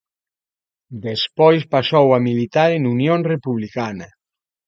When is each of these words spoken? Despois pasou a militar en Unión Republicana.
Despois 1.07 1.61
pasou 1.75 2.07
a 2.17 2.19
militar 2.27 2.69
en 2.77 2.81
Unión 2.95 3.19
Republicana. 3.33 4.07